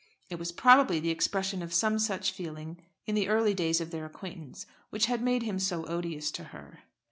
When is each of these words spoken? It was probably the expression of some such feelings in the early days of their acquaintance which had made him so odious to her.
It 0.31 0.39
was 0.39 0.51
probably 0.51 0.99
the 0.99 1.11
expression 1.11 1.61
of 1.61 1.71
some 1.71 1.99
such 1.99 2.31
feelings 2.31 2.79
in 3.05 3.13
the 3.13 3.27
early 3.27 3.53
days 3.53 3.79
of 3.79 3.91
their 3.91 4.07
acquaintance 4.07 4.65
which 4.89 5.05
had 5.05 5.21
made 5.21 5.43
him 5.43 5.59
so 5.59 5.85
odious 5.85 6.31
to 6.31 6.45
her. 6.45 6.79